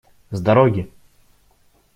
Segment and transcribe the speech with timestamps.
[0.31, 0.89] С дороги!